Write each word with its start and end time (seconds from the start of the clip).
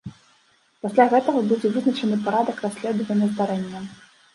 Пасля 0.85 1.05
гэтага 1.11 1.39
будзе 1.53 1.67
вызначаны 1.77 2.21
парадак 2.27 2.67
расследавання 2.67 3.25
здарэння. 3.33 3.89